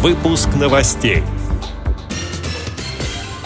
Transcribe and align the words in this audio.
Выпуск 0.00 0.50
новостей. 0.54 1.24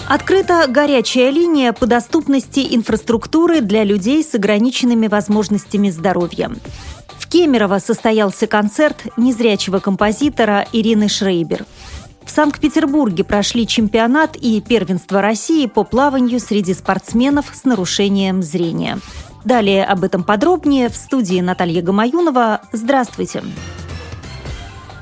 Открыта 0.06 0.66
горячая 0.68 1.30
линия 1.30 1.72
по 1.72 1.86
доступности 1.86 2.60
инфраструктуры 2.74 3.62
для 3.62 3.84
людей 3.84 4.22
с 4.22 4.34
ограниченными 4.34 5.06
возможностями 5.06 5.88
здоровья. 5.88 6.50
В 7.16 7.26
Кемерово 7.26 7.78
состоялся 7.78 8.46
концерт 8.46 8.98
незрячего 9.16 9.78
композитора 9.78 10.66
Ирины 10.74 11.08
Шрейбер. 11.08 11.64
В 12.22 12.30
Санкт-Петербурге 12.30 13.24
прошли 13.24 13.66
чемпионат 13.66 14.36
и 14.36 14.60
первенство 14.60 15.22
России 15.22 15.64
по 15.64 15.84
плаванию 15.84 16.38
среди 16.38 16.74
спортсменов 16.74 17.46
с 17.54 17.64
нарушением 17.64 18.42
зрения. 18.42 18.98
Далее 19.46 19.86
об 19.86 20.04
этом 20.04 20.22
подробнее 20.22 20.90
в 20.90 20.96
студии 20.96 21.40
Наталья 21.40 21.80
Гамаюнова. 21.80 22.60
Здравствуйте. 22.72 23.40
Здравствуйте. 23.40 23.71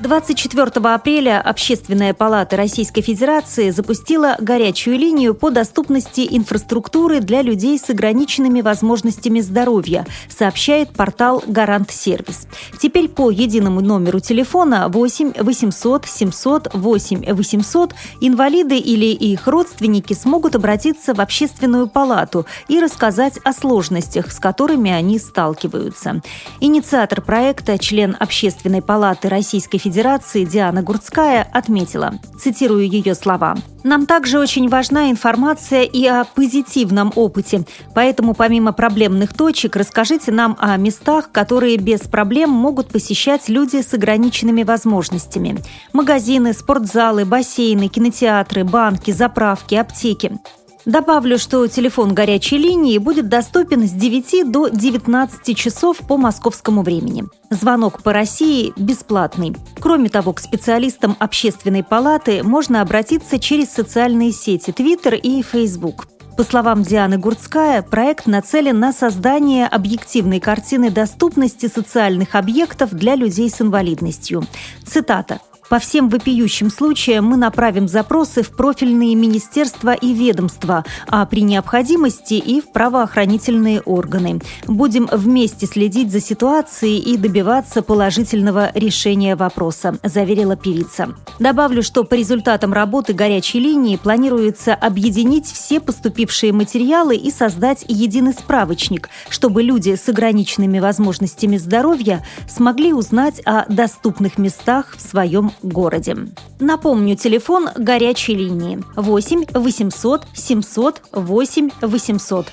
24 0.01 0.71
апреля 0.95 1.39
Общественная 1.39 2.15
палата 2.15 2.57
Российской 2.57 3.01
Федерации 3.01 3.69
запустила 3.69 4.35
горячую 4.39 4.97
линию 4.97 5.35
по 5.35 5.51
доступности 5.51 6.27
инфраструктуры 6.27 7.19
для 7.19 7.43
людей 7.43 7.77
с 7.77 7.87
ограниченными 7.87 8.61
возможностями 8.61 9.41
здоровья, 9.41 10.07
сообщает 10.27 10.89
портал 10.89 11.43
Гарант 11.45 11.91
Сервис. 11.91 12.47
Теперь 12.79 13.09
по 13.09 13.29
единому 13.29 13.81
номеру 13.81 14.19
телефона 14.19 14.87
8 14.89 15.33
800 15.37 16.07
700 16.07 16.73
8 16.73 17.33
800 17.33 17.93
инвалиды 18.21 18.77
или 18.77 19.05
их 19.05 19.47
родственники 19.47 20.13
смогут 20.13 20.55
обратиться 20.55 21.13
в 21.13 21.21
Общественную 21.21 21.87
палату 21.87 22.47
и 22.67 22.79
рассказать 22.79 23.37
о 23.43 23.53
сложностях, 23.53 24.31
с 24.31 24.39
которыми 24.39 24.89
они 24.89 25.19
сталкиваются. 25.19 26.21
Инициатор 26.59 27.21
проекта, 27.21 27.77
член 27.77 28.17
Общественной 28.19 28.81
палаты 28.81 29.29
Российской 29.29 29.77
Федерации 29.77 29.90
Федерации 29.91 30.45
Диана 30.45 30.83
Гурцкая 30.83 31.45
отметила, 31.51 32.13
цитирую 32.39 32.87
ее 32.87 33.13
слова, 33.13 33.57
«Нам 33.83 34.05
также 34.05 34.39
очень 34.39 34.69
важна 34.69 35.11
информация 35.11 35.81
и 35.81 36.05
о 36.05 36.23
позитивном 36.23 37.11
опыте, 37.13 37.65
поэтому 37.93 38.33
помимо 38.33 38.71
проблемных 38.71 39.33
точек 39.33 39.75
расскажите 39.75 40.31
нам 40.31 40.55
о 40.61 40.77
местах, 40.77 41.29
которые 41.33 41.75
без 41.75 41.99
проблем 42.07 42.51
могут 42.51 42.87
посещать 42.87 43.49
люди 43.49 43.81
с 43.81 43.93
ограниченными 43.93 44.63
возможностями. 44.63 45.57
Магазины, 45.91 46.53
спортзалы, 46.53 47.25
бассейны, 47.25 47.89
кинотеатры, 47.89 48.63
банки, 48.63 49.11
заправки, 49.11 49.75
аптеки. 49.75 50.39
Добавлю, 50.85 51.37
что 51.37 51.67
телефон 51.67 52.15
горячей 52.15 52.57
линии 52.57 52.97
будет 52.97 53.29
доступен 53.29 53.87
с 53.87 53.91
9 53.91 54.51
до 54.51 54.67
19 54.67 55.55
часов 55.55 55.97
по 56.07 56.17
московскому 56.17 56.81
времени. 56.81 57.25
Звонок 57.51 58.01
по 58.01 58.13
России 58.13 58.73
бесплатный. 58.77 59.55
Кроме 59.79 60.09
того, 60.09 60.33
к 60.33 60.39
специалистам 60.39 61.15
общественной 61.19 61.83
палаты 61.83 62.41
можно 62.43 62.81
обратиться 62.81 63.37
через 63.37 63.69
социальные 63.69 64.31
сети 64.31 64.71
Twitter 64.71 65.15
и 65.15 65.43
Facebook. 65.43 66.07
По 66.35 66.43
словам 66.43 66.81
Дианы 66.81 67.19
Гурцкая, 67.19 67.83
проект 67.83 68.25
нацелен 68.25 68.79
на 68.79 68.93
создание 68.93 69.67
объективной 69.67 70.39
картины 70.39 70.89
доступности 70.89 71.67
социальных 71.67 72.33
объектов 72.33 72.91
для 72.91 73.15
людей 73.15 73.49
с 73.49 73.61
инвалидностью. 73.61 74.43
Цитата. 74.83 75.41
По 75.71 75.79
всем 75.79 76.09
вопиющим 76.09 76.69
случаям 76.69 77.27
мы 77.27 77.37
направим 77.37 77.87
запросы 77.87 78.43
в 78.43 78.49
профильные 78.49 79.15
министерства 79.15 79.93
и 79.93 80.13
ведомства, 80.13 80.83
а 81.07 81.25
при 81.25 81.43
необходимости 81.43 82.33
и 82.33 82.59
в 82.59 82.73
правоохранительные 82.73 83.79
органы. 83.79 84.41
Будем 84.67 85.07
вместе 85.09 85.67
следить 85.67 86.11
за 86.11 86.19
ситуацией 86.19 86.99
и 86.99 87.15
добиваться 87.15 87.81
положительного 87.81 88.71
решения 88.75 89.37
вопроса, 89.37 89.97
заверила 90.03 90.57
певица. 90.57 91.15
Добавлю, 91.39 91.83
что 91.83 92.03
по 92.03 92.15
результатам 92.15 92.73
работы 92.73 93.13
горячей 93.13 93.61
линии 93.61 93.95
планируется 93.95 94.73
объединить 94.73 95.45
все 95.45 95.79
поступившие 95.79 96.51
материалы 96.51 97.15
и 97.15 97.31
создать 97.31 97.85
единый 97.87 98.33
справочник, 98.33 99.07
чтобы 99.29 99.63
люди 99.63 99.95
с 99.95 100.09
ограниченными 100.09 100.79
возможностями 100.79 101.55
здоровья 101.55 102.25
смогли 102.49 102.91
узнать 102.91 103.39
о 103.45 103.63
доступных 103.71 104.37
местах 104.37 104.97
в 104.97 105.01
своем 105.01 105.53
городе. 105.63 106.15
Напомню, 106.59 107.15
телефон 107.15 107.69
горячей 107.75 108.35
линии 108.35 108.79
8 108.95 109.45
800 109.53 110.25
700 110.33 111.01
8 111.13 111.69
800. 111.81 112.47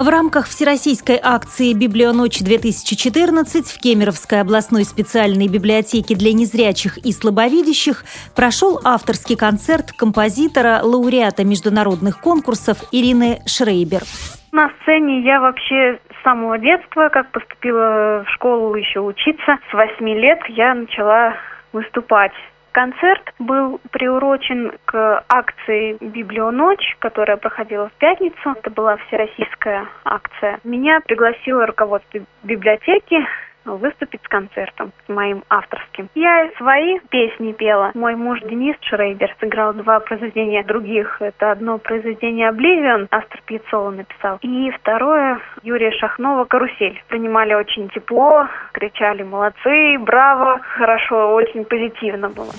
В 0.00 0.08
рамках 0.08 0.46
всероссийской 0.46 1.20
акции 1.22 1.74
«Библионочь-2014» 1.74 3.64
в 3.64 3.78
Кемеровской 3.78 4.40
областной 4.40 4.84
специальной 4.84 5.46
библиотеке 5.46 6.14
для 6.14 6.32
незрячих 6.32 6.96
и 6.96 7.12
слабовидящих 7.12 8.04
прошел 8.34 8.80
авторский 8.82 9.36
концерт 9.36 9.92
композитора, 9.92 10.80
лауреата 10.82 11.44
международных 11.44 12.18
конкурсов 12.22 12.78
Ирины 12.92 13.40
Шрейбер. 13.44 14.00
На 14.52 14.70
сцене 14.80 15.20
я 15.20 15.38
вообще 15.38 16.00
с 16.18 16.24
самого 16.24 16.56
детства, 16.56 17.10
как 17.12 17.30
поступила 17.30 18.24
в 18.26 18.30
школу 18.30 18.74
еще 18.76 19.00
учиться, 19.00 19.58
с 19.70 19.74
восьми 19.74 20.14
лет 20.14 20.40
я 20.48 20.74
начала 20.74 21.34
выступать. 21.72 22.32
Концерт 22.72 23.34
был 23.40 23.80
приурочен 23.90 24.72
к 24.84 25.24
акции 25.28 25.96
«Библионочь», 26.00 26.96
которая 27.00 27.36
проходила 27.36 27.88
в 27.88 27.92
пятницу. 27.94 28.36
Это 28.56 28.70
была 28.70 28.96
всероссийская 28.96 29.88
акция. 30.04 30.60
Меня 30.62 31.00
пригласило 31.00 31.66
руководство 31.66 32.20
библиотеки 32.44 33.26
выступить 33.64 34.22
с 34.24 34.28
концертом, 34.28 34.92
с 35.06 35.08
моим 35.08 35.44
авторским. 35.48 36.08
Я 36.14 36.50
свои 36.56 36.98
песни 37.10 37.52
пела. 37.52 37.90
Мой 37.94 38.16
муж 38.16 38.40
Денис 38.42 38.76
Шрейбер 38.82 39.34
сыграл 39.40 39.74
два 39.74 40.00
произведения 40.00 40.62
других. 40.64 41.20
Это 41.20 41.52
одно 41.52 41.78
произведение 41.78 42.48
«Обливион» 42.48 43.08
Астр 43.10 43.40
Пьяцола 43.44 43.90
написал. 43.90 44.38
И 44.42 44.70
второе 44.70 45.40
Юрия 45.62 45.92
Шахнова 45.92 46.44
«Карусель». 46.44 47.02
Принимали 47.08 47.54
очень 47.54 47.88
тепло, 47.90 48.48
кричали 48.72 49.22
«молодцы», 49.22 49.98
«браво», 49.98 50.60
хорошо, 50.60 51.34
очень 51.34 51.64
позитивно 51.64 52.28
было. 52.28 52.52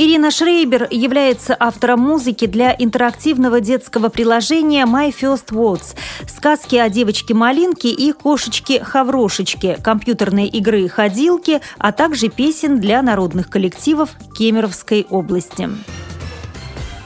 Ирина 0.00 0.30
Шрейбер 0.30 0.86
является 0.92 1.56
автором 1.58 1.98
музыки 1.98 2.46
для 2.46 2.72
интерактивного 2.78 3.60
детского 3.60 4.10
приложения 4.10 4.84
My 4.86 5.12
First 5.12 5.46
Words, 5.48 5.96
сказки 6.28 6.76
о 6.76 6.88
девочке 6.88 7.34
Малинке 7.34 7.88
и 7.88 8.12
кошечке 8.12 8.84
Хаврошечке, 8.84 9.76
компьютерной 9.82 10.46
игры 10.46 10.88
«Ходилки», 10.88 11.60
а 11.78 11.90
также 11.90 12.28
песен 12.28 12.78
для 12.78 13.02
народных 13.02 13.50
коллективов 13.50 14.10
Кемеровской 14.38 15.04
области. 15.10 15.68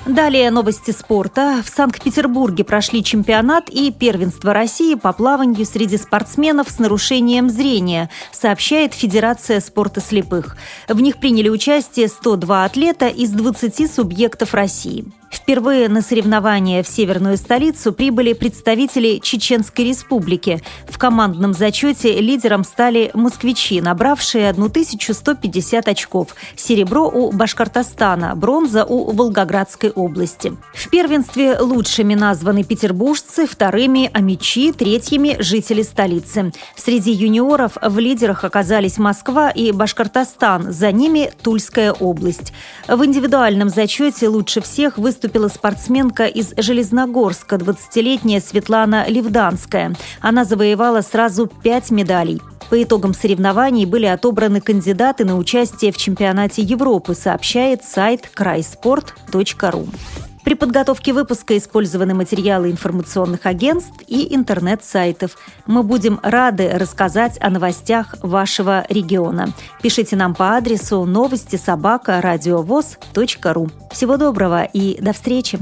Далее 0.07 0.51
новости 0.51 0.91
спорта. 0.91 1.63
В 1.65 1.69
Санкт-Петербурге 1.69 2.65
прошли 2.65 3.05
чемпионат 3.05 3.71
и 3.71 3.93
первенство 3.93 4.53
России 4.53 4.97
по 4.97 5.13
плаванию 5.13 5.65
среди 5.65 5.97
спортсменов 5.97 6.69
с 6.71 6.81
нарушением 6.81 7.49
зрения, 7.49 8.11
сообщает 8.33 8.95
Федерация 8.95 9.61
спорта 9.61 10.01
слепых. 10.01 10.57
В 10.89 11.01
них 11.01 11.19
приняли 11.19 11.49
участие 11.49 12.09
102 12.09 12.65
атлета 12.65 13.07
из 13.07 13.31
20 13.31 13.93
субъектов 13.95 14.55
России. 14.55 15.05
Впервые 15.33 15.89
на 15.89 16.03
соревнования 16.03 16.83
в 16.83 16.89
северную 16.89 17.39
столицу 17.39 17.95
прибыли 17.95 18.34
представители 18.34 19.19
Чеченской 19.19 19.87
республики. 19.87 20.61
В 20.87 20.99
командном 20.99 21.55
зачете 21.55 22.21
лидером 22.21 22.65
стали 22.65 23.11
москвичи, 23.15 23.81
набравшие 23.81 24.51
1150 24.51 25.89
очков. 25.89 26.37
Серебро 26.55 27.09
у 27.09 27.33
Башкортостана, 27.33 28.37
бронза 28.37 28.84
у 28.84 29.11
Волгоградской 29.13 29.91
области. 29.94 30.56
В 30.75 30.91
первенстве 30.91 31.58
лучшими 31.58 32.14
названы 32.14 32.64
петербуржцы, 32.64 33.47
вторыми– 33.47 34.10
амичи, 34.12 34.72
третьими– 34.72 35.36
жители 35.41 35.82
столицы. 35.82 36.53
Среди 36.76 37.12
юниоров 37.12 37.76
в 37.80 37.98
лидерах 37.98 38.44
оказались 38.44 38.98
Москва 38.98 39.50
и 39.50 39.72
Башкортостан, 39.72 40.72
за 40.72 40.92
ними– 40.92 41.32
Тульская 41.42 41.92
область. 41.92 42.53
В 42.89 43.04
индивидуальном 43.04 43.68
зачете 43.68 44.28
лучше 44.28 44.60
всех 44.60 44.98
выступила 44.98 45.48
спортсменка 45.48 46.27
из 46.27 46.54
Железногорска, 46.56 47.56
20-летняя 47.56 48.41
Светлана 48.41 49.06
Левданская. 49.09 49.95
Она 50.21 50.45
завоевала 50.45 51.00
сразу 51.00 51.47
пять 51.47 51.91
медалей. 51.91 52.41
По 52.70 52.82
итогам 52.82 53.14
соревнований 53.14 53.84
были 53.84 54.06
отобраны 54.06 54.60
кандидаты 54.60 55.24
на 55.24 55.36
участие 55.36 55.92
в 55.92 55.97
чемпионате 55.97 56.62
Европы, 56.62 57.14
сообщает 57.14 57.84
сайт 57.84 58.30
крайспорт.ру. 58.32 59.86
При 60.44 60.54
подготовке 60.54 61.12
выпуска 61.12 61.56
использованы 61.56 62.14
материалы 62.14 62.70
информационных 62.70 63.47
агентств 63.47 64.03
и 64.09 64.34
интернет-сайтов. 64.34 65.36
Мы 65.66 65.82
будем 65.82 66.18
рады 66.22 66.70
рассказать 66.70 67.38
о 67.41 67.48
новостях 67.48 68.16
вашего 68.22 68.84
региона. 68.88 69.53
Пишите 69.82 70.16
нам 70.16 70.34
по 70.34 70.56
адресу 70.56 71.04
новости 71.04 71.56
собака 71.56 72.20
ру. 73.53 73.68
Всего 73.92 74.16
доброго 74.16 74.64
и 74.64 75.00
до 75.00 75.12
встречи! 75.12 75.59